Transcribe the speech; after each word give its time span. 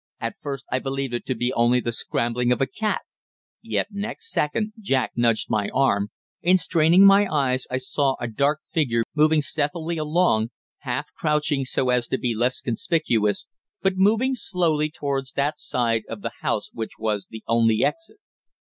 At 0.19 0.33
first 0.41 0.65
I 0.71 0.79
believed 0.79 1.13
it 1.13 1.27
to 1.27 1.35
be 1.35 1.53
only 1.53 1.79
the 1.79 1.91
scrambling 1.91 2.51
of 2.51 2.59
a 2.59 2.65
cat. 2.65 3.01
But 3.63 3.85
next 3.91 4.31
second 4.31 4.73
Jack 4.79 5.11
nudged 5.15 5.47
my 5.51 5.69
arm, 5.75 6.09
and 6.41 6.59
straining 6.59 7.05
my 7.05 7.27
eyes 7.31 7.67
I 7.69 7.77
saw 7.77 8.15
a 8.19 8.27
dark 8.27 8.61
figure 8.73 9.03
moving 9.13 9.43
stealthily 9.43 9.99
along, 9.99 10.49
half 10.79 11.13
crouching 11.15 11.65
so 11.65 11.91
as 11.91 12.07
to 12.07 12.17
be 12.17 12.33
less 12.33 12.61
conspicuous, 12.61 13.45
but 13.83 13.93
moving 13.95 14.33
slowly 14.33 14.89
towards 14.89 15.33
that 15.33 15.59
side 15.59 16.01
of 16.09 16.23
the 16.23 16.31
house 16.41 16.71
which 16.73 16.97
was 16.97 17.27
the 17.29 17.43
only 17.47 17.83
exit. 17.83 18.17